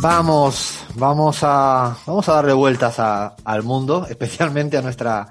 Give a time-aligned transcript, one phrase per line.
[0.00, 5.26] Vamos, vamos a, vamos a darle vueltas a- al mundo, especialmente a nuestra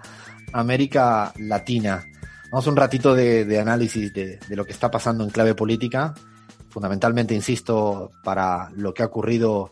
[0.53, 2.03] América Latina.
[2.51, 6.13] Vamos un ratito de, análisis de, de lo que está pasando en clave política,
[6.69, 9.71] fundamentalmente, insisto, para lo que ha ocurrido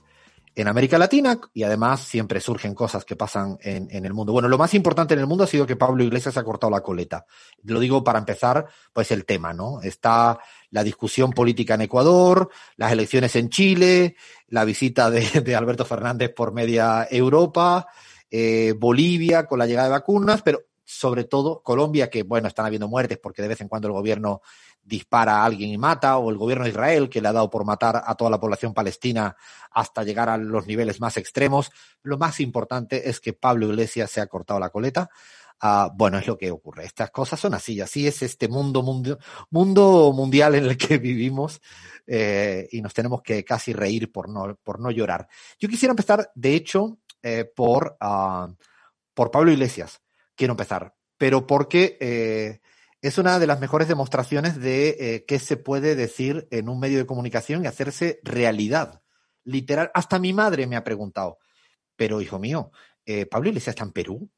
[0.55, 4.33] en América Latina y además siempre surgen cosas que pasan en, en el mundo.
[4.33, 6.81] Bueno, lo más importante en el mundo ha sido que Pablo Iglesias ha cortado la
[6.81, 7.25] coleta.
[7.63, 9.81] Lo digo para empezar, pues el tema, ¿no?
[9.81, 10.37] Está
[10.73, 14.15] la discusión política en Ecuador, las elecciones en Chile,
[14.47, 17.85] la visita de, Alberto Fernández por media Europa,
[18.31, 22.87] eh, Bolivia con la llegada de vacunas, pero sobre todo Colombia, que bueno, están habiendo
[22.87, 24.41] muertes porque de vez en cuando el gobierno
[24.81, 27.65] dispara a alguien y mata, o el gobierno de Israel, que le ha dado por
[27.65, 29.35] matar a toda la población palestina
[29.69, 31.71] hasta llegar a los niveles más extremos.
[32.01, 35.11] Lo más importante es que Pablo Iglesias se ha cortado la coleta.
[35.95, 36.85] Bueno, es lo que ocurre.
[36.85, 39.17] Estas cosas son así, así es este mundo, mundo,
[39.49, 41.61] mundo mundial en el que vivimos
[42.05, 45.27] eh, y nos tenemos que casi reír por no, por no llorar.
[45.59, 48.53] Yo quisiera empezar, de hecho, eh, por, ah,
[49.13, 50.01] por Pablo Iglesias.
[50.35, 52.59] Quiero empezar, pero porque eh,
[53.01, 57.05] es una de las mejores demostraciones de qué se puede decir en un medio de
[57.05, 59.01] comunicación y hacerse realidad.
[59.45, 61.37] Literal, hasta mi madre me ha preguntado,
[61.95, 62.71] pero hijo mío,
[63.29, 64.29] ¿Pablo Iglesias está en Perú?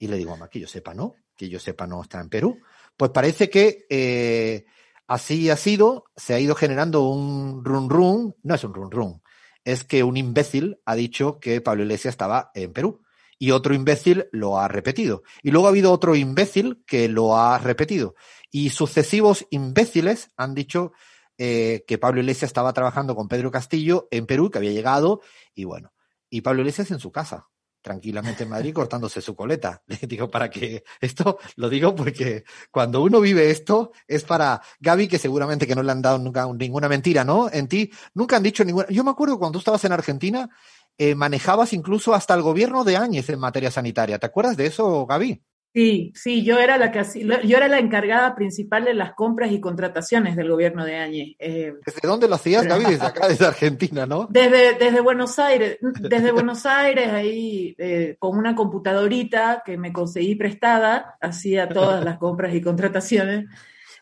[0.00, 2.58] Y le digo, que yo sepa, no, que yo sepa, no está en Perú.
[2.96, 4.64] Pues parece que eh,
[5.06, 9.22] así ha sido, se ha ido generando un run run, no es un run run,
[9.62, 13.02] es que un imbécil ha dicho que Pablo Iglesias estaba en Perú
[13.38, 15.22] y otro imbécil lo ha repetido.
[15.42, 18.14] Y luego ha habido otro imbécil que lo ha repetido.
[18.50, 20.92] Y sucesivos imbéciles han dicho
[21.36, 25.20] eh, que Pablo Iglesias estaba trabajando con Pedro Castillo en Perú, que había llegado,
[25.54, 25.92] y bueno,
[26.30, 27.48] y Pablo Iglesias en su casa,
[27.82, 29.82] tranquilamente en Madrid, cortándose su coleta.
[29.86, 35.08] Le digo, para que esto lo digo porque cuando uno vive esto es para Gaby,
[35.08, 37.50] que seguramente que no le han dado nunca ninguna mentira, ¿no?
[37.50, 38.88] En ti nunca han dicho ninguna.
[38.88, 40.50] Yo me acuerdo cuando tú estabas en Argentina,
[40.98, 44.18] eh, manejabas incluso hasta el gobierno de Áñez en materia sanitaria.
[44.18, 45.42] ¿Te acuerdas de eso, Gaby?
[45.72, 50.34] Sí, sí, yo era la yo era la encargada principal de las compras y contrataciones
[50.34, 51.36] del gobierno de Áñez.
[51.38, 52.84] Eh, ¿Desde dónde lo hacías, Gaby?
[52.86, 54.26] Desde acá, desde Argentina, ¿no?
[54.28, 60.34] desde, desde Buenos Aires, desde Buenos Aires, ahí eh, con una computadorita que me conseguí
[60.34, 63.46] prestada, hacía todas las compras y contrataciones.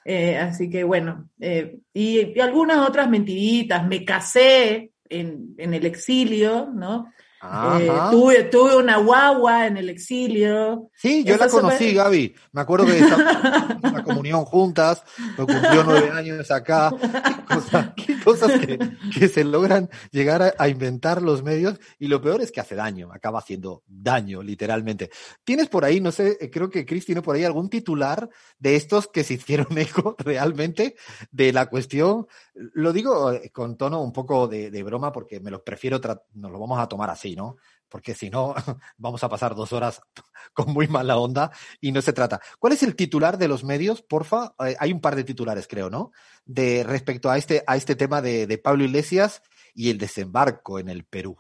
[0.07, 3.87] Eh, así que bueno, y, y algunas otras mentiritas.
[3.87, 7.13] Me casé en, en el exilio, ¿no?
[7.41, 10.91] Eh, tuve, tuve una guagua en el exilio.
[10.97, 12.35] Sí, yo la conocí, Gaby.
[12.53, 15.05] Me acuerdo que estábamos en una comunión juntas,
[15.37, 16.93] cumplió nueve años acá.
[17.01, 18.79] Qué, cosa- qué cosas que,
[19.17, 22.75] que se logran llegar a, a inventar los medios y lo peor es que hace
[22.75, 25.11] daño, acaba haciendo daño, literalmente.
[25.45, 28.29] Tienes por ahí, no sé, eh, creo que Cris tiene por ahí algún titular
[28.59, 30.97] de estos que se hicieron eco realmente
[31.31, 32.27] de la cuestión.
[32.55, 36.01] Lo digo eh, con tono un poco de, de broma porque me lo prefiero,
[36.35, 37.57] nos lo vamos a tomar así, ¿no?
[37.89, 38.55] Porque si no,
[38.97, 40.01] vamos a pasar dos horas
[40.53, 41.51] con muy mala onda
[41.81, 42.41] y no se trata.
[42.59, 44.55] ¿Cuál es el titular de los medios, porfa?
[44.67, 46.13] Eh, hay un par de titulares, creo, ¿no?
[46.45, 49.43] De respecto a este, a este tema de, Pablo Iglesias
[49.75, 51.37] y el desembarco en el Perú.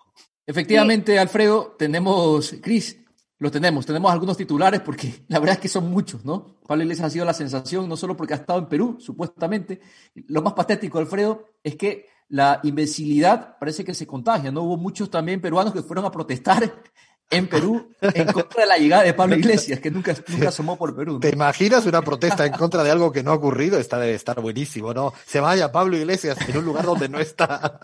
[0.47, 2.99] Efectivamente, Alfredo, tenemos, Cris,
[3.38, 6.59] lo tenemos, tenemos algunos titulares porque la verdad es que son muchos, ¿no?
[6.66, 9.81] Pablo Iglesias ha sido la sensación, no solo porque ha estado en Perú, supuestamente.
[10.28, 14.62] Lo más patético, Alfredo, es que la imbecilidad parece que se contagia, ¿no?
[14.62, 16.83] Hubo muchos también peruanos que fueron a protestar
[17.31, 20.94] en Perú en contra de la llegada de Pablo Iglesias, que nunca, nunca asomó por
[20.97, 21.15] Perú.
[21.15, 21.21] ¿no?
[21.21, 23.78] ¿Te imaginas una protesta en contra de algo que no ha ocurrido?
[23.78, 25.12] Esta debe estar buenísimo, ¿no?
[25.27, 27.81] Se vaya Pablo Iglesias en un lugar donde no está.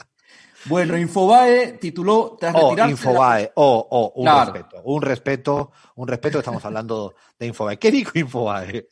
[0.66, 3.52] Bueno, Infobae tituló tras Oh, la- Infobae.
[3.56, 4.52] Oh, oh, un Claro.
[4.54, 4.82] respeto.
[4.84, 6.38] Un respeto, un respeto.
[6.38, 7.78] Estamos hablando de Infobae.
[7.78, 8.88] ¿Qué dijo Infobae?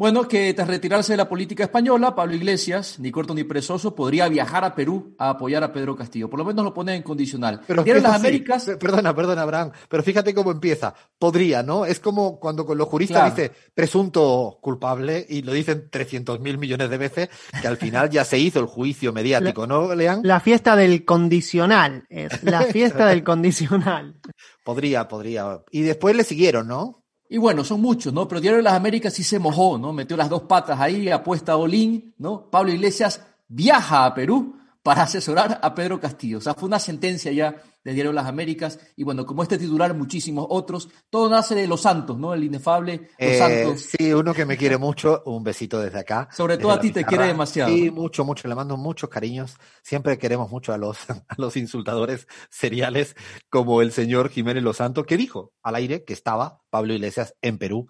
[0.00, 4.28] Bueno, que tras retirarse de la política española, Pablo Iglesias, ni corto ni perezoso, podría
[4.30, 6.30] viajar a Perú a apoyar a Pedro Castillo.
[6.30, 7.60] Por lo menos lo pone en condicional.
[7.66, 8.16] Pero empieza Las.
[8.16, 9.72] Américas, Pe- Perdona, perdona, Abraham.
[9.90, 10.94] Pero fíjate cómo empieza.
[11.18, 11.84] Podría, ¿no?
[11.84, 13.34] Es como cuando con los juristas Claro.
[13.34, 17.28] dice presunto culpable y lo dicen 300 mil millones de veces,
[17.60, 20.20] que al final ya se hizo el juicio mediático, ¿no, Lean?
[20.24, 22.06] La fiesta del condicional.
[22.08, 24.14] Es la fiesta del condicional.
[24.64, 25.60] Podría, podría.
[25.70, 27.04] Y después le siguieron, ¿no?
[27.32, 28.26] Y bueno, son muchos, ¿no?
[28.26, 29.92] Pero Diario de las Américas sí se mojó, ¿no?
[29.92, 32.50] Metió las dos patas ahí, apuesta a Olín, ¿no?
[32.50, 36.38] Pablo Iglesias viaja a Perú para asesorar a Pedro Castillo.
[36.38, 38.78] O sea, fue una sentencia ya de Diario de las Américas.
[38.96, 40.88] Y bueno, como este titular, muchísimos otros.
[41.08, 42.34] Todo nace de Los Santos, ¿no?
[42.34, 43.80] El inefable Los Eh, Santos.
[43.98, 46.28] sí, uno que me quiere mucho, un besito desde acá.
[46.32, 47.70] Sobre desde todo a ti te quiere demasiado.
[47.74, 48.48] Sí, mucho, mucho.
[48.48, 49.56] Le mando muchos cariños.
[49.82, 50.98] Siempre queremos mucho a los,
[51.28, 53.16] a los insultadores seriales
[53.48, 57.58] como el señor Jiménez Los Santos, que dijo al aire que estaba Pablo Iglesias en
[57.58, 57.88] Perú.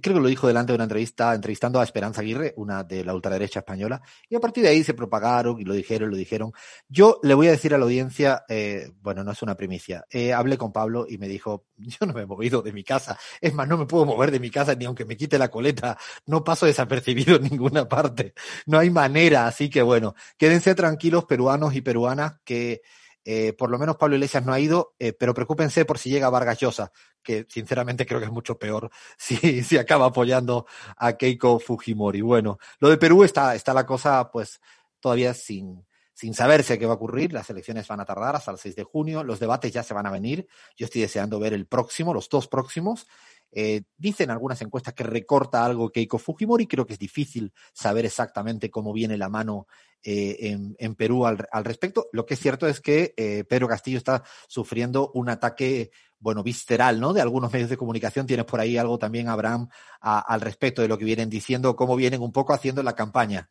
[0.00, 3.14] Creo que lo dijo delante de una entrevista, entrevistando a Esperanza Aguirre, una de la
[3.14, 6.52] ultraderecha española, y a partir de ahí se propagaron y lo dijeron, lo dijeron.
[6.88, 10.32] Yo le voy a decir a la audiencia, eh, bueno, no es una primicia, eh,
[10.32, 13.54] hablé con Pablo y me dijo, yo no me he movido de mi casa, es
[13.54, 15.96] más, no me puedo mover de mi casa ni aunque me quite la coleta,
[16.26, 18.34] no paso desapercibido en ninguna parte,
[18.66, 22.82] no hay manera, así que bueno, quédense tranquilos peruanos y peruanas que
[23.24, 26.30] eh, por lo menos Pablo Iglesias no ha ido, eh, pero preocúpense por si llega
[26.30, 31.58] Vargas Llosa, que sinceramente creo que es mucho peor si, si acaba apoyando a Keiko
[31.58, 32.20] Fujimori.
[32.22, 34.60] Bueno, lo de Perú está, está la cosa pues
[35.00, 35.86] todavía sin,
[36.20, 37.32] sin saberse qué va a ocurrir.
[37.32, 39.24] Las elecciones van a tardar hasta el 6 de junio.
[39.24, 40.46] Los debates ya se van a venir.
[40.76, 43.06] Yo estoy deseando ver el próximo, los dos próximos.
[43.52, 46.66] Eh, dicen algunas encuestas que recorta algo Keiko Fujimori.
[46.66, 49.66] Creo que es difícil saber exactamente cómo viene la mano
[50.02, 52.08] eh, en, Perú al, respecto.
[52.12, 57.00] Lo que es cierto es que eh, Pedro Castillo está sufriendo un ataque, bueno, visceral,
[57.00, 57.14] ¿no?
[57.14, 58.26] De algunos medios de comunicación.
[58.26, 59.70] Tienes por ahí algo también, Abraham,
[60.02, 63.48] al respecto de lo que vienen diciendo, cómo vienen un poco haciendo la campaña.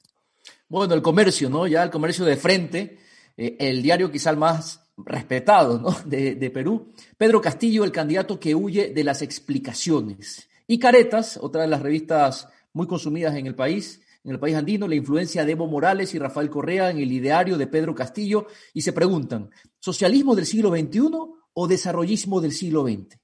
[0.68, 1.68] Bueno, el comercio, ¿no?
[1.68, 3.00] Ya el comercio de frente,
[3.38, 5.96] el diario quizá el más respetado ¿no?
[6.06, 10.50] de, Perú, Pedro Castillo, el candidato que huye de las explicaciones.
[10.68, 14.88] Y Caretas, otra de las revistas muy consumidas en el país, en el país andino,
[14.88, 18.82] la influencia de Evo Morales y Rafael Correa en el ideario de Pedro Castillo, y
[18.82, 19.50] se preguntan,
[19.80, 21.10] ¿socialismo del siglo XXI
[21.54, 23.18] o desarrollismo del siglo XX?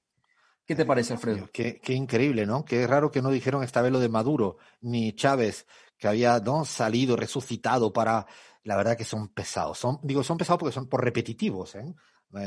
[0.64, 1.48] ¿Qué te parece, Alfredo?
[1.52, 2.64] Qué, qué, increíble, ¿no?
[2.64, 5.64] Qué raro que no dijeron esta vez lo de Maduro, ni Chávez,
[5.98, 6.64] que había ¿no?
[6.64, 8.26] salido, resucitado para
[8.64, 9.78] la verdad que son pesados.
[9.78, 11.94] Son, digo, son pesados porque son por repetitivos, ¿eh?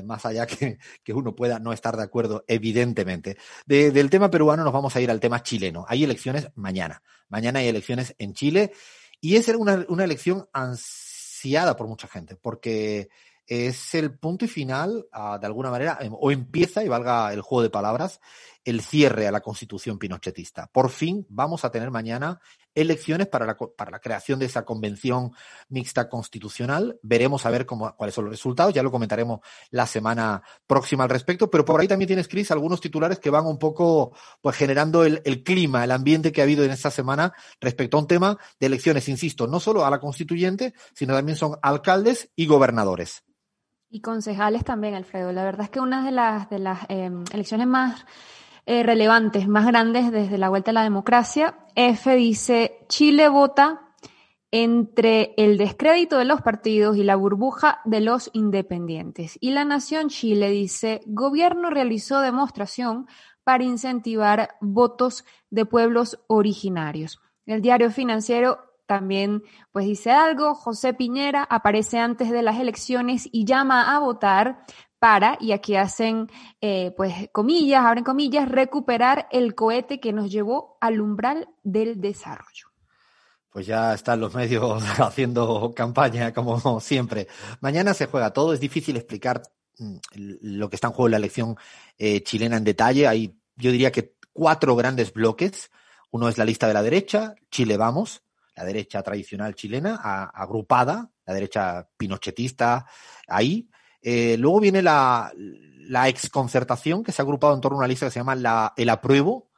[0.03, 3.37] más allá que, que, uno pueda no estar de acuerdo, evidentemente.
[3.65, 5.85] del tema peruano nos vamos a ir al tema chileno.
[5.87, 7.01] Hay elecciones mañana.
[7.29, 8.71] Mañana hay elecciones en Chile
[9.21, 13.09] y es una, una elección ansiada por mucha gente porque
[13.49, 17.41] es el punto y final, ah, de alguna manera, em, o empieza, y valga el
[17.41, 18.21] juego de palabras,
[18.65, 20.67] el cierre a la constitución pinochetista.
[20.67, 22.39] Por fin vamos a tener mañana
[22.75, 25.31] elecciones para la, para la creación de esa convención
[25.69, 27.00] mixta constitucional.
[27.01, 28.73] Veremos a ver cómo, cuáles son los resultados.
[28.73, 29.39] Ya lo comentaremos
[29.71, 31.50] la semana próxima al respecto.
[31.50, 35.21] Pero por ahí también tienes, Cris, algunos titulares que van un poco pues, generando el,
[35.25, 38.67] el clima, el ambiente que ha habido en esta semana respecto a un tema de
[38.67, 43.23] elecciones, insisto, no solo a la constituyente, sino también son alcaldes y gobernadores.
[43.91, 45.31] Y concejales también, Alfredo.
[45.31, 48.06] La verdad es que una de las, de las em, elecciones más
[48.71, 53.95] eh, relevantes, más grandes desde la vuelta a la democracia, F dice, Chile vota
[54.51, 59.39] entre el descrédito de los partidos y la burbuja de los independientes.
[59.42, 63.07] Y la Nación Chile dice, gobierno realizó demostración
[63.44, 67.19] para incentivar votos de pueblos originarios.
[67.48, 73.45] El diario financiero también pues dice algo, José Piñera aparece antes de las elecciones y
[73.45, 74.63] llama a votar
[74.99, 76.29] para, y aquí hacen
[76.61, 82.67] eh, pues comillas, abren comillas, recuperar el cohete que nos llevó al umbral del desarrollo.
[83.49, 87.27] Pues ya están los medios haciendo campaña, como siempre.
[87.61, 89.41] Mañana se juega todo, es difícil explicar
[89.77, 91.57] mm, lo que está en juego en la elección
[91.97, 93.07] eh, chilena en detalle.
[93.07, 95.71] Hay, yo diría que cuatro grandes bloques.
[96.11, 98.23] Uno es la lista de la derecha, Chile Vamos,
[98.55, 99.95] la derecha tradicional chilena,
[100.33, 102.85] agrupada, la derecha pinochetista,
[103.27, 103.69] ahí.
[104.01, 105.31] Eh, luego viene la,
[106.07, 108.89] exconcertación, que se ha agrupado en torno a una lista que se llama la, el
[108.89, 109.49] apruebo,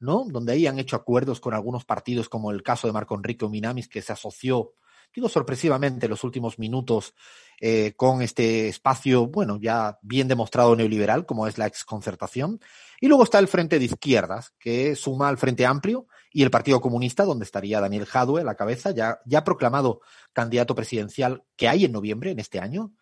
[0.00, 0.24] ¿no?
[0.26, 3.88] Donde ahí han hecho acuerdos con algunos partidos, como el caso de Marco Enrique Minamis,
[3.88, 4.72] que se asoció,
[5.14, 7.14] digo sorpresivamente, en los últimos minutos
[7.60, 12.60] eh, con este espacio, bueno, ya bien demostrado neoliberal, como es la exconcertación.
[13.00, 16.80] Y luego está el Frente de Izquierdas, que suma al Frente Amplio, y el Partido
[16.80, 20.00] Comunista, donde estaría Daniel Jadue a la cabeza, ya, ya proclamado
[20.32, 22.92] candidato presidencial que hay en noviembre, en este año,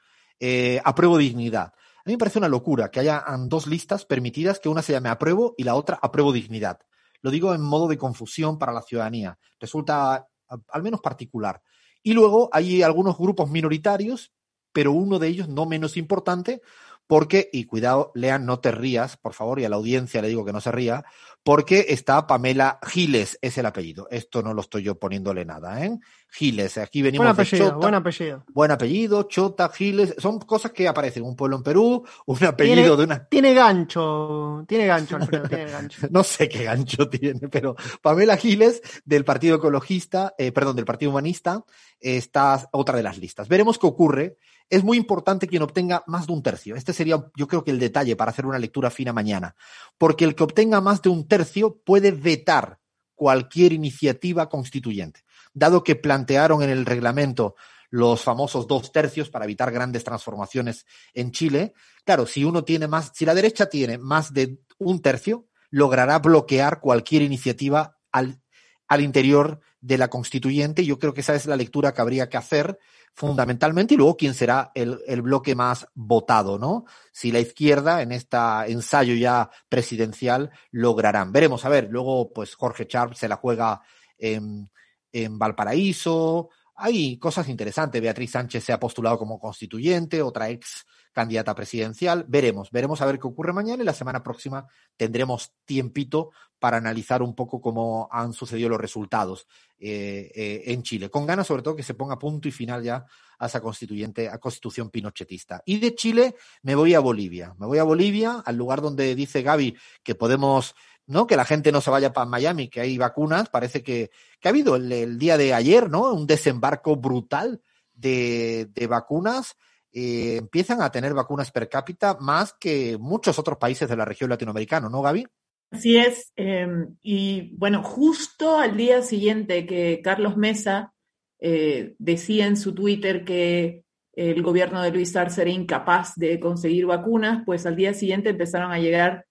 [0.45, 1.73] eh, apruebo dignidad.
[1.99, 5.09] A mí me parece una locura que haya dos listas permitidas, que una se llame
[5.09, 6.81] apruebo y la otra apruebo dignidad.
[7.21, 9.39] Lo digo en modo de confusión para la ciudadanía.
[9.61, 10.27] Resulta
[10.69, 11.63] al menos particular.
[12.03, 14.33] Y luego hay algunos grupos minoritarios,
[14.73, 16.61] pero uno de ellos no menos importante,
[17.07, 20.45] porque, y cuidado, Lean, no te rías, por favor, y a la audiencia le digo
[20.45, 21.05] que no se ría,
[21.45, 24.07] porque está Pamela Giles, es el apellido.
[24.11, 25.99] Esto no lo estoy yo poniéndole nada, ¿eh?
[26.31, 28.45] Giles, aquí venimos buen apellido, Chota, buen apellido.
[28.49, 31.25] Buen apellido, Chota, Giles, son cosas que aparecen.
[31.25, 33.27] Un pueblo en Perú, un apellido de una.
[33.27, 36.07] Tiene gancho, tiene gancho, Alfredo, tiene gancho.
[36.11, 41.11] no sé qué gancho tiene, pero Pamela Giles, del Partido Ecologista, eh, perdón, del Partido
[41.11, 41.65] Humanista,
[42.01, 43.49] está otra de las listas.
[43.49, 44.39] Veremos qué ocurre
[44.71, 46.77] es muy importante quien obtenga más de un tercio.
[46.77, 49.55] Este sería, yo creo que el detalle para hacer una lectura fina mañana.
[49.99, 52.79] Porque el que obtenga más de un tercio puede vetar
[53.15, 55.25] cualquier iniciativa constituyente.
[55.55, 57.55] Dado que plantearon en el reglamento
[57.91, 63.13] los famosos dos tercios para evitar grandes transformaciones en Chile, claro, si uno tiene más,
[63.15, 68.41] si la derecha tiene más de un tercio, logrará bloquear cualquier iniciativa al,
[68.89, 70.87] al interior de la constituyente.
[70.87, 72.79] Yo creo que esa es la lectura que habría que hacer
[73.13, 76.87] fundamentalmente y luego quién será el, el bloque más votado, ¿no?
[77.13, 81.33] Si la izquierda en este ensayo ya presidencial lograrán.
[81.33, 83.83] Veremos, a ver, luego pues Jorge Charp se la juega
[84.17, 84.71] en,
[85.11, 88.01] en Valparaíso, hay cosas interesantes.
[88.01, 92.25] Beatriz Sánchez se ha postulado como constituyente, otra ex candidata presidencial.
[92.29, 94.67] Veremos, veremos a ver qué ocurre mañana y la semana próxima
[94.97, 99.47] tendremos tiempito para analizar un poco cómo han sucedido los resultados
[99.79, 101.11] eh, eh, en Chile.
[101.11, 103.05] Con ganas, sobre todo, que se ponga punto y final ya
[103.39, 105.63] a esa constituyente, a constitución pinochetista.
[105.67, 107.55] Y de Chile me voy a Bolivia.
[107.59, 111.27] Me voy a Bolivia, al lugar donde dice Gaby que podemos ¿no?
[111.27, 113.49] Que la gente no se vaya para Miami, que hay vacunas.
[113.49, 116.13] Parece que, que ha habido el, el, día de ayer, ¿no?
[116.13, 117.61] Un desembarco brutal
[117.93, 119.57] de, de vacunas
[119.93, 124.31] eh, empiezan a tener vacunas per cápita más que muchos otros países de la región
[124.31, 125.27] latinoamericana, ¿no, Gaby?
[125.71, 126.33] Así es.
[126.37, 126.67] Eh,
[127.03, 130.93] y bueno, justo al día siguiente que Carlos Mesa
[131.41, 133.85] eh, decía en su Twitter que
[134.15, 138.71] el gobierno de Luis Arce era incapaz de conseguir vacunas, pues al día siguiente empezaron
[138.71, 139.27] a llegar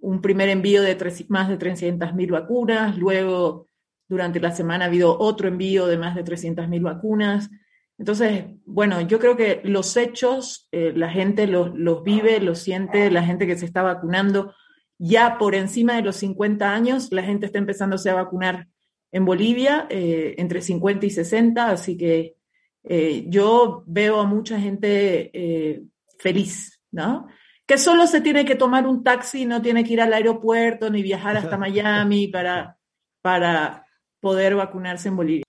[0.00, 3.66] un primer envío de tres, más de 300.000 vacunas, luego
[4.08, 7.50] durante la semana ha habido otro envío de más de 300.000 vacunas.
[7.98, 13.10] Entonces, bueno, yo creo que los hechos, eh, la gente los, los, vive, los siente,
[13.10, 14.54] la gente que se está vacunando,
[14.98, 18.68] ya por encima de los 50 años, la gente está empezándose a vacunar
[19.12, 22.36] en Bolivia, eh, entre 50 y 60, así que
[22.84, 25.88] eh, yo veo a mucha gente
[26.18, 27.26] feliz, ¿no?
[27.66, 31.02] Que solo se tiene que tomar un taxi, no tiene que ir al aeropuerto ni
[31.02, 32.78] viajar hasta Miami para,
[33.22, 33.86] para
[34.20, 35.45] poder vacunarse en Bolivia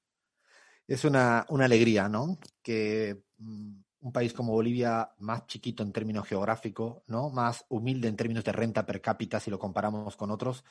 [0.87, 2.37] es una, una alegría, ¿no?
[2.61, 7.29] Que mm, un país como Bolivia, más chiquito en términos geográficos, ¿no?
[7.29, 10.63] Más humilde en términos de renta per cápita si lo comparamos con otros,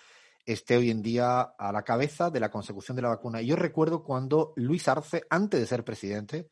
[0.47, 3.43] esté hoy en día a la cabeza de la consecución de la vacuna.
[3.43, 6.49] Y yo recuerdo cuando Luis Arce, antes de ser presidente,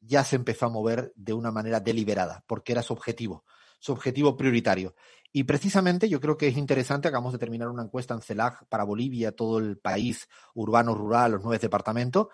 [0.00, 3.44] ya se empezó a mover de una manera deliberada, porque era su objetivo,
[3.78, 4.94] su objetivo prioritario.
[5.32, 8.84] Y precisamente yo creo que es interesante, acabamos de terminar una encuesta en CELAC para
[8.84, 12.28] Bolivia, todo el país, urbano, rural, los nueve departamentos,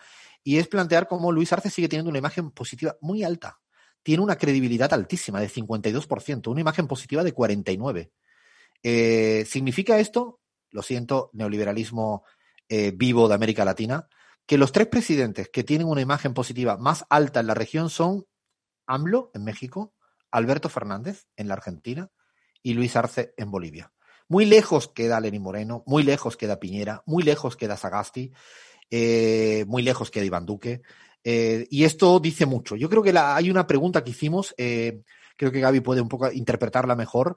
[0.49, 3.61] y es plantear cómo Luis Arce sigue teniendo una imagen positiva muy alta.
[4.03, 8.11] Tiene una credibilidad altísima de 52%, una imagen positiva de 49%.
[8.83, 10.41] Eh, ¿Significa esto?
[10.71, 12.25] Lo siento, neoliberalismo
[12.67, 14.09] eh, vivo de América Latina,
[14.47, 18.25] que los tres presidentes que tienen una imagen positiva más alta en la región son
[18.87, 19.93] AMLO en México,
[20.31, 22.11] Alberto Fernández en la Argentina
[22.63, 23.93] y Luis Arce en Bolivia.
[24.29, 28.33] Muy lejos queda Lenín Moreno, muy lejos queda Piñera, muy lejos queda Sagasti
[28.91, 30.83] eh, muy lejos queda Iván Duque.
[31.25, 32.77] Eh, y esto dice mucho.
[32.77, 35.03] Yo creo que la, hay una pregunta que hicimos, eh,
[35.37, 37.37] creo que Gaby puede un poco interpretarla mejor,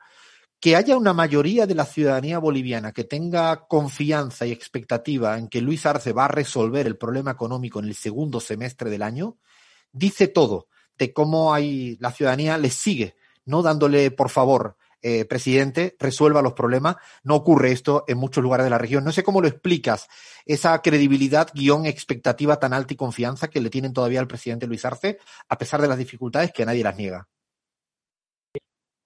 [0.59, 5.59] que haya una mayoría de la ciudadanía boliviana que tenga confianza y expectativa en que
[5.59, 9.37] Luis Arce va a resolver el problema económico en el segundo semestre del año,
[9.91, 10.67] dice todo
[10.97, 13.15] de cómo hay la ciudadanía le sigue,
[13.45, 16.95] no dándole por favor eh, presidente, resuelva los problemas.
[17.23, 19.03] No ocurre esto en muchos lugares de la región.
[19.03, 20.07] No sé cómo lo explicas,
[20.45, 24.85] esa credibilidad, guion, expectativa tan alta y confianza que le tienen todavía al presidente Luis
[24.85, 27.27] Arce, a pesar de las dificultades que nadie las niega.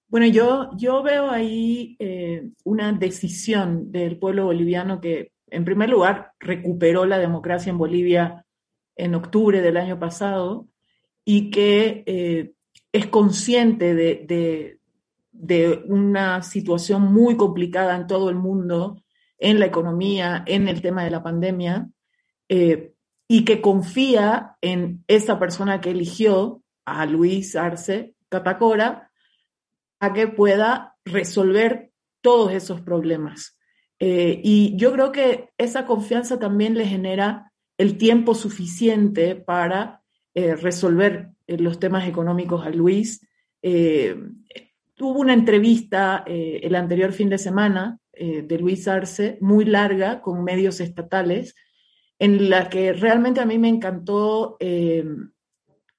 [0.08, 6.32] Bueno, yo, yo veo ahí eh, una decisión del pueblo boliviano que, en primer lugar,
[6.38, 8.46] recuperó la democracia en Bolivia
[8.94, 10.68] en octubre del año pasado
[11.24, 12.52] y que eh,
[12.92, 14.78] es consciente de,
[15.38, 19.02] de una situación muy complicada en todo el mundo,
[19.38, 21.88] en la economía, en el tema de la pandemia,
[22.48, 22.92] eh,
[23.28, 29.10] y que confía en esa persona que eligió, a Luis Arce Catacora,
[29.98, 31.90] a que pueda resolver
[32.20, 33.58] todos esos problemas.
[33.98, 40.02] Eh, y yo creo que esa confianza también le genera el tiempo suficiente para
[40.34, 43.26] eh, resolver los temas económicos a Luis.
[44.96, 50.22] Tuvo una entrevista eh, el anterior fin de semana eh, de Luis Arce, muy larga,
[50.22, 51.54] con medios estatales,
[52.18, 55.04] en la que realmente a mí me encantó eh,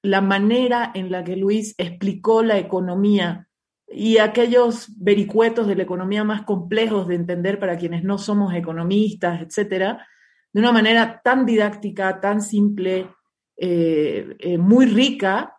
[0.02, 3.48] la manera en la que Luis explicó la economía
[3.88, 9.44] y aquellos vericuetos de la economía más complejos de entender para quienes no somos economistas,
[9.44, 10.08] etcétera,
[10.52, 13.12] de una manera tan didáctica, tan simple,
[14.58, 15.56] muy rica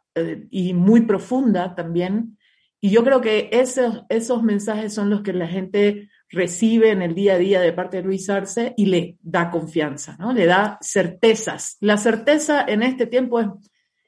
[0.51, 2.38] y muy profunda también,
[2.81, 7.15] y yo creo que esos, esos mensajes son los que la gente recibe en el
[7.15, 10.33] día a día de parte de Luis Arce y le da confianza, ¿no?
[10.33, 11.77] Le da certezas.
[11.81, 13.49] La certeza en este tiempo es,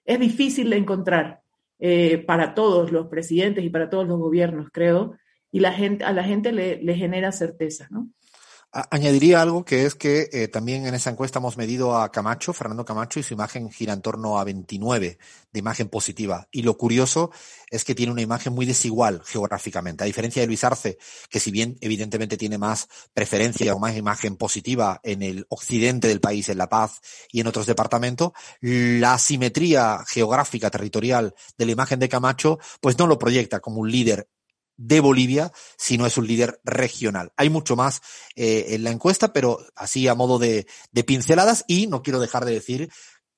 [0.04, 1.40] es difícil de encontrar
[1.78, 5.16] eh, para todos los presidentes y para todos los gobiernos, creo.
[5.50, 8.08] y la gente, a la gente le, le genera certeza, ¿no?
[8.72, 12.84] Añadiría algo que es que eh, también en esa encuesta hemos medido a Camacho, Fernando
[12.84, 15.18] Camacho, y su imagen gira en torno a 29
[15.50, 16.46] de imagen positiva.
[16.52, 17.32] Y lo curioso
[17.68, 20.04] es que tiene una imagen muy desigual geográficamente.
[20.04, 20.98] A diferencia de Luis Arce,
[21.28, 26.20] que si bien evidentemente tiene más preferencia o más imagen positiva en el occidente del
[26.20, 27.00] país, en La Paz
[27.32, 33.08] y en otros departamentos, la simetría geográfica territorial de la imagen de Camacho, pues no
[33.08, 34.28] lo proyecta como un líder
[34.80, 37.32] de Bolivia, si no es un líder regional.
[37.36, 38.00] Hay mucho más
[38.34, 42.46] eh, en la encuesta, pero así a modo de, de pinceladas y no quiero dejar
[42.46, 42.90] de decir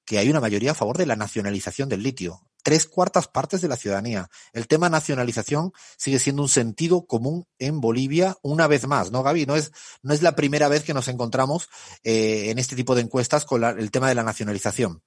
[0.05, 2.43] que hay una mayoría a favor de la nacionalización del litio.
[2.63, 4.29] Tres cuartas partes de la ciudadanía.
[4.53, 9.47] El tema nacionalización sigue siendo un sentido común en Bolivia una vez más, ¿no, Gaby?
[9.47, 11.69] No es, no es la primera vez que nos encontramos
[12.05, 15.03] eh, en este tipo de encuestas con el tema de la nacionalización.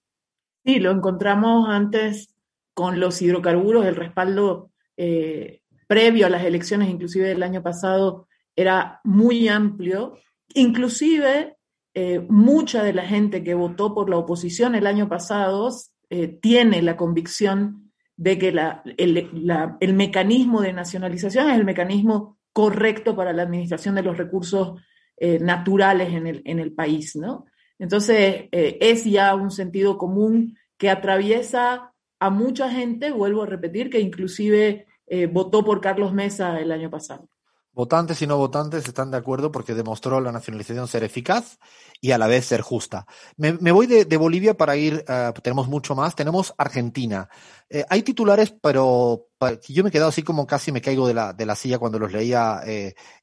[0.66, 2.36] Sí, lo encontramos antes
[2.74, 9.02] con los hidrocarburos, el respaldo eh, previo a las elecciones, inclusive del año pasado, era
[9.04, 10.18] muy amplio.
[10.54, 11.58] Inclusive,
[11.94, 15.70] eh, mucha de la gente que votó por la oposición el año pasado
[16.10, 18.56] eh, tiene la convicción de que
[18.98, 24.80] el, mecanismo de nacionalización es el mecanismo correcto para la administración de los recursos
[25.18, 27.46] eh, naturales en el, en el, país, ¿no?
[27.78, 34.00] Entonces, es ya un sentido común que atraviesa a mucha gente, vuelvo a repetir, que
[34.00, 37.28] inclusive eh, votó por Carlos Mesa el año pasado.
[37.74, 41.60] Votantes y no votantes están de acuerdo porque demostró la nacionalización ser eficaz
[42.00, 43.06] y a la vez ser justa.
[43.36, 47.28] Me, voy de, Bolivia para ir, uh, tenemos mucho más, tenemos Argentina.
[47.70, 49.28] Eh, hay titulares, pero
[49.68, 52.00] yo me he quedado así como casi me caigo de la, de la silla cuando
[52.00, 52.62] los leía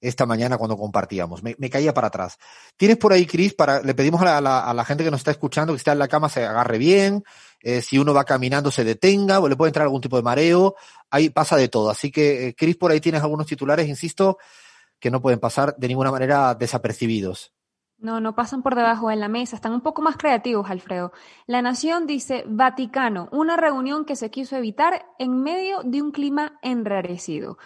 [0.03, 1.43] esta mañana cuando compartíamos.
[1.43, 2.37] Me, caía para atrás.
[2.77, 5.31] Tienes por ahí, Cris, para, le pedimos a, la, a la, gente que nos está
[5.31, 7.25] escuchando que está en la cama se agarre bien,
[7.62, 10.75] eh, si uno va caminando se detenga, o le puede entrar algún tipo de mareo,
[11.11, 11.90] ahí pasa de todo.
[11.90, 14.38] Así que, eh, Cris, por ahí tienes algunos titulares, insisto,
[14.99, 17.52] que no pueden pasar de ninguna manera desapercibidos.
[17.99, 21.12] No, no pasan por debajo de la mesa, están un poco más creativos, Alfredo.
[21.47, 26.58] La Nación dice Vaticano, una reunión que se quiso evitar en medio de un clima
[26.63, 27.58] enrarecido.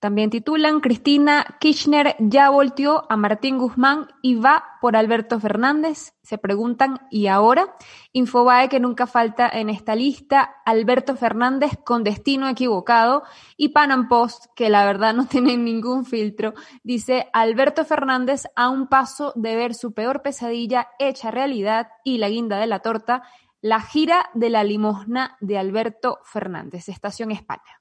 [0.00, 6.14] También titulan Cristina Kirchner ya volteó a Martín Guzmán y va por Alberto Fernández.
[6.22, 7.74] Se preguntan, ¿y ahora?
[8.12, 13.24] Infobae que nunca falta en esta lista, Alberto Fernández con destino equivocado
[13.56, 18.86] y Panam Post, que la verdad no tiene ningún filtro, dice Alberto Fernández a un
[18.86, 23.24] paso de ver su peor pesadilla hecha realidad y la guinda de la torta,
[23.60, 27.77] la gira de la limosna de Alberto Fernández, Estación España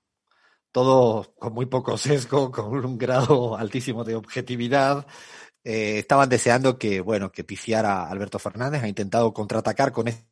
[0.71, 5.05] todo con muy poco sesgo, con un grado altísimo de objetividad.
[5.63, 10.25] Eh, estaban deseando que, bueno, que pifiara Alberto Fernández, ha intentado contraatacar con esto.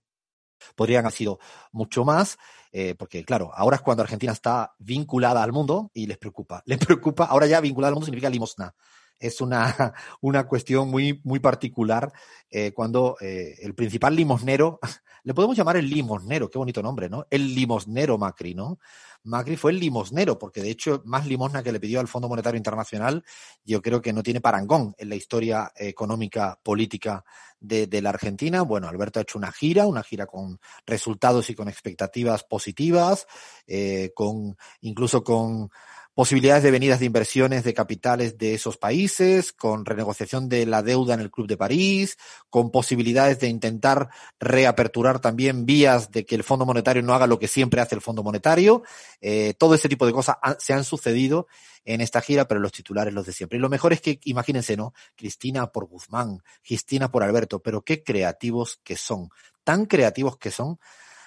[0.75, 1.39] Podrían haber sido
[1.71, 2.37] mucho más,
[2.71, 6.63] eh, porque claro, ahora es cuando Argentina está vinculada al mundo y les preocupa.
[6.65, 8.73] Les preocupa, ahora ya vinculada al mundo significa limosna.
[9.19, 12.11] Es una, una cuestión muy, muy particular
[12.49, 14.79] eh, cuando eh, el principal limosnero,
[15.23, 17.25] le podemos llamar el limosnero, qué bonito nombre, ¿no?
[17.29, 18.79] El limosnero Macri, ¿no?
[19.23, 22.57] Macri fue el limosnero, porque de hecho más limosna que le pidió al Fondo Monetario
[22.57, 23.23] Internacional,
[23.63, 27.25] yo creo que no tiene parangón en la historia económica política
[27.59, 28.61] de, la Argentina.
[28.61, 33.27] Bueno, Alberto ha hecho una gira, una gira con resultados y con expectativas positivas,
[33.67, 35.69] eh, con incluso con
[36.15, 41.13] posibilidades de venidas de inversiones de capitales de esos países, con renegociación de la deuda
[41.13, 42.17] en el Club de París,
[42.49, 47.37] con posibilidades de intentar reaperturar también vías de que el Fondo Monetario no haga lo
[47.37, 48.81] que siempre hace el Fondo Monetario.
[49.19, 51.47] Eh, todo ese tipo de cosas se han sucedido
[51.83, 53.57] en esta gira, pero los titulares los de siempre.
[53.57, 54.93] Y lo mejor es que, imagínense, ¿no?
[55.17, 59.29] Cristina por Guzmán, Cristina por Alberto, pero qué creativos que son,
[59.65, 60.79] tan creativos que son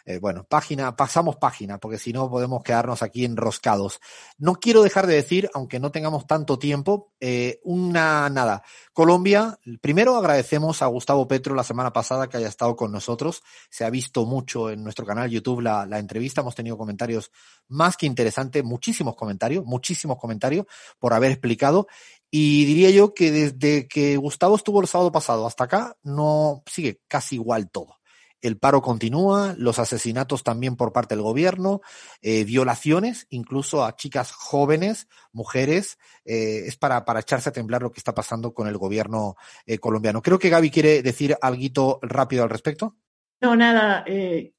[0.09, 4.01] eh, bueno, página, pasamos página, porque si no podemos quedarnos aquí enroscados.
[4.39, 8.63] No quiero dejar de decir, aunque no tengamos tanto tiempo, eh, una nada.
[8.95, 13.43] Colombia, primero agradecemos a Gustavo Petro la semana pasada que haya estado con nosotros.
[13.69, 17.31] Se ha visto mucho en nuestro canal YouTube la, la entrevista, hemos tenido comentarios
[17.67, 20.65] más que interesantes, muchísimos comentarios, muchísimos comentarios
[20.99, 21.87] por haber explicado.
[22.31, 27.03] Y diría yo que desde que Gustavo estuvo el sábado pasado hasta acá, no sigue
[27.09, 27.98] casi igual todo
[28.41, 31.81] el paro continúa, los asesinatos también por parte del gobierno,
[32.23, 37.91] eh, violaciones incluso a chicas jóvenes, mujeres, eh, es para, para echarse a temblar lo
[37.91, 40.23] que está pasando con el gobierno eh, colombiano.
[40.23, 42.97] Creo que Gaby quiere decir algo rápido al respecto.
[43.41, 44.05] No, nada,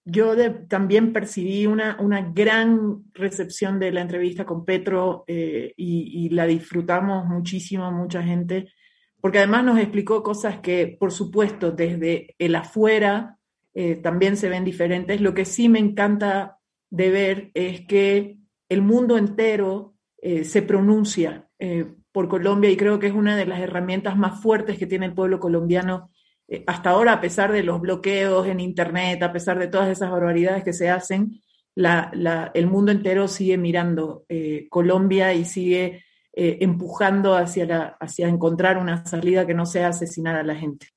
[0.05, 0.35] yo
[0.69, 7.91] también percibí una, una, gran recepción de la entrevista con Petro y la disfrutamos muchísimo,
[7.91, 8.71] mucha gente,
[9.19, 13.38] porque además nos explicó cosas que, por supuesto, desde el afuera,
[13.73, 15.21] eh, también se ven diferentes.
[15.21, 16.57] Lo que sí me encanta
[16.89, 22.99] de ver es que el mundo entero eh, se pronuncia eh, por Colombia y creo
[22.99, 26.11] que es una de las herramientas más fuertes que tiene el pueblo colombiano
[26.65, 30.63] hasta ahora, a pesar de los bloqueos en Internet, a pesar de todas esas barbaridades
[30.63, 31.39] que se hacen,
[31.75, 34.25] el mundo entero sigue mirando
[34.67, 36.03] Colombia y sigue
[36.33, 40.87] empujando hacia, hacia encontrar una salida que no sea asesinar a la gente.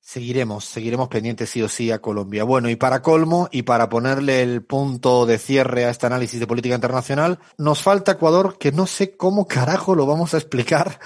[0.00, 2.44] Seguiremos, seguiremos pendientes sí o sí a Colombia.
[2.44, 6.46] Bueno, y para colmo, y para ponerle el punto de cierre a este análisis de
[6.46, 10.98] política internacional, nos falta Ecuador, que no sé cómo carajo lo vamos a explicar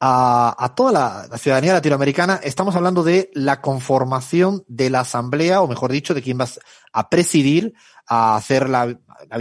[0.00, 0.92] a, toda
[1.28, 2.40] la, ciudadanía latinoamericana.
[2.42, 6.48] Estamos hablando de la conformación de la asamblea, o mejor dicho, de quién va
[6.92, 7.74] a presidir,
[8.06, 8.98] a hacer la,
[9.28, 9.38] la,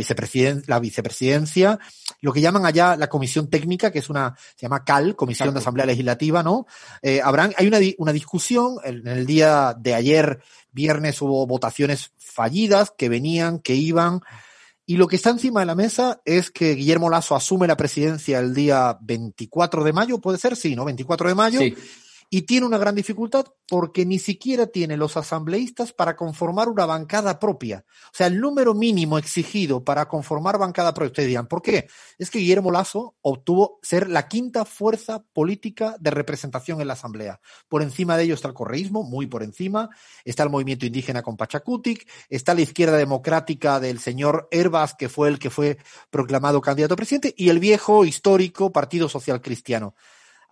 [0.68, 1.80] la vicepresidencia,
[2.22, 5.60] lo que llaman allá la comisión técnica, que es una, se llama CAL, Comisión de
[5.60, 6.66] Asamblea Legislativa, ¿no?
[7.02, 12.94] Eh, habrán, hay una, una discusión, en el día de ayer, viernes, hubo votaciones fallidas
[12.98, 14.22] que venían, que iban,
[14.86, 18.40] y lo que está encima de la mesa es que Guillermo Lazo asume la presidencia
[18.40, 20.86] el día 24 de mayo, puede ser, sí, ¿no?
[20.86, 21.60] 24 de mayo.
[21.60, 21.76] Sí
[22.30, 27.40] y tiene una gran dificultad porque ni siquiera tiene los asambleístas para conformar una bancada
[27.40, 27.86] propia.
[27.88, 31.08] O sea, el número mínimo exigido para conformar bancada propia.
[31.08, 31.88] Ustedes dirán, ¿por qué?
[32.18, 37.40] Es que Guillermo Lazo obtuvo ser la quinta fuerza política de representación en la asamblea.
[37.68, 39.90] Por encima de ello está el correísmo, muy por encima,
[40.24, 45.30] está el movimiento indígena con Pachacutic, está la izquierda democrática del señor Herbas, que fue
[45.30, 45.78] el que fue
[46.10, 49.96] proclamado candidato a presidente, y el viejo histórico Partido Social Cristiano.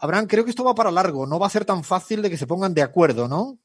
[0.04, 2.36] Abraham, creo que esto va para largo, no va a ser tan fácil de que
[2.36, 3.58] se pongan de acuerdo, ¿no?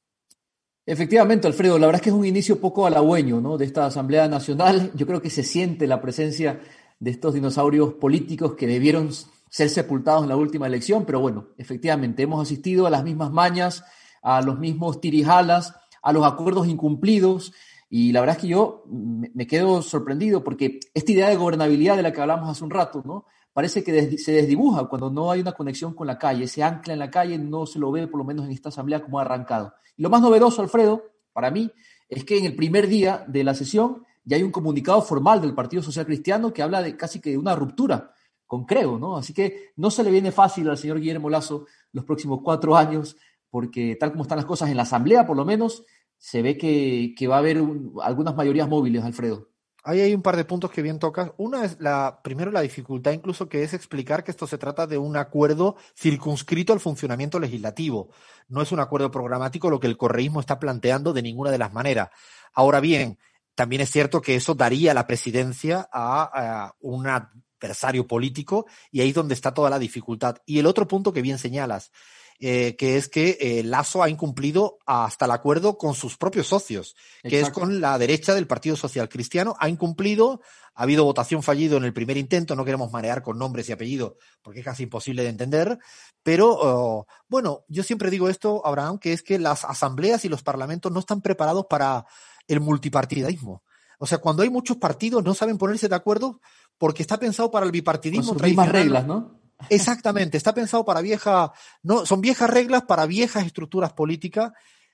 [0.86, 3.58] Efectivamente, Alfredo, la verdad es que es un inicio poco halagüeño ¿no?
[3.58, 4.92] de esta Asamblea Nacional.
[4.94, 6.60] Yo creo que se siente la presencia
[7.00, 9.10] de estos dinosaurios políticos que debieron
[9.50, 13.82] ser sepultados en la última elección, pero bueno, efectivamente, hemos asistido a las mismas mañas,
[14.22, 17.52] a los mismos tirijalas, a los acuerdos incumplidos,
[17.90, 22.02] y la verdad es que yo me quedo sorprendido porque esta idea de gobernabilidad de
[22.02, 23.26] la que hablamos hace un rato, ¿no?
[23.58, 27.00] Parece que se desdibuja cuando no hay una conexión con la calle, se ancla en
[27.00, 29.74] la calle, no se lo ve por lo menos en esta asamblea como ha arrancado.
[29.96, 31.68] Y lo más novedoso, Alfredo, para mí,
[32.08, 35.56] es que en el primer día de la sesión ya hay un comunicado formal del
[35.56, 38.12] Partido Social Cristiano que habla de casi que de una ruptura
[38.46, 39.16] con Creo, ¿no?
[39.16, 43.16] Así que no se le viene fácil al señor Guillermo Lazo los próximos cuatro años,
[43.50, 45.84] porque tal como están las cosas en la Asamblea, por lo menos,
[46.16, 47.60] se ve que, va a haber
[48.04, 49.47] algunas mayorías móviles, Alfredo.
[49.88, 51.32] Ahí hay un par de puntos que bien tocas.
[51.38, 54.98] Una es la, primero la dificultad incluso que es explicar que esto se trata de
[54.98, 58.10] un acuerdo circunscrito al funcionamiento legislativo.
[58.48, 61.72] No es un acuerdo programático lo que el correísmo está planteando de ninguna de las
[61.72, 62.10] maneras.
[62.52, 63.18] Ahora bien,
[63.54, 69.08] también es cierto que eso daría la presidencia a, a un adversario político y ahí
[69.08, 70.36] es donde está toda la dificultad.
[70.44, 71.92] Y el otro punto que bien señalas,
[72.40, 76.94] eh, que es que eh, Lazo ha incumplido hasta el acuerdo con sus propios socios,
[77.22, 79.56] que es con la derecha del Partido Social Cristiano.
[79.58, 80.40] Ha incumplido,
[80.74, 84.14] ha habido votación fallido en el primer intento, no queremos marear con nombres y apellidos
[84.40, 85.78] porque es casi imposible de entender,
[86.22, 90.44] pero oh, bueno, yo siempre digo esto, Abraham, que es que las asambleas y los
[90.44, 92.06] parlamentos no están preparados para
[92.46, 93.62] el multipartidismo.
[93.98, 96.40] O sea, cuando hay muchos partidos no saben ponerse de acuerdo
[96.78, 98.34] porque está pensado para el bipartidismo.
[98.34, 99.37] Con sus reglas, ¿no?
[99.68, 101.50] Exactamente, está pensado para viejas,
[101.82, 104.52] no, son viejas reglas para viejas estructuras políticas.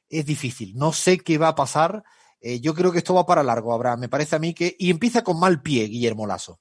[0.08, 2.02] Es difícil, no sé qué va a pasar.
[2.40, 4.00] Eh, yo creo que esto va para largo, Abraham.
[4.00, 4.76] Me parece a mí que.
[4.78, 6.60] Y empieza con mal pie, Guillermo Lazo.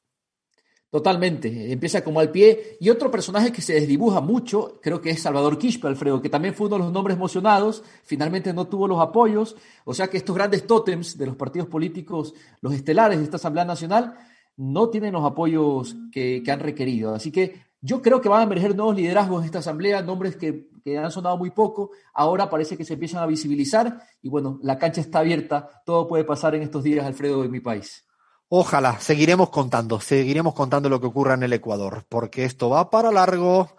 [0.89, 2.77] Totalmente, empieza con mal pie.
[2.79, 6.53] Y otro personaje que se desdibuja mucho, creo que es Salvador Quispe, Alfredo, que también
[6.53, 9.57] fue uno de los nombres emocionados, finalmente no tuvo los apoyos.
[9.85, 13.65] O sea que estos grandes tótems de los partidos políticos, los estelares de esta Asamblea
[13.65, 14.15] Nacional,
[14.55, 17.15] no tienen los apoyos que han requerido.
[17.15, 20.69] Así que yo creo que van a emerger nuevos liderazgos en esta asamblea, nombres que,
[20.97, 25.01] han sonado muy poco, ahora parece que se empiezan a visibilizar y bueno, la cancha
[25.01, 28.05] está abierta, todo puede pasar en estos días, Alfredo, en mi país.
[28.47, 33.11] Ojalá, seguiremos contando, seguiremos contando lo que ocurra en el Ecuador, porque esto va para
[33.11, 33.69] largo.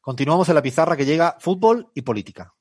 [0.00, 2.54] Continuamos en la pizarra que llega fútbol y política.